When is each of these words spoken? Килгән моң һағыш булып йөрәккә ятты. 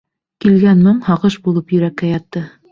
Килгән 0.45 0.81
моң 0.87 0.97
һағыш 1.09 1.39
булып 1.45 1.77
йөрәккә 1.77 2.13
ятты. 2.17 2.47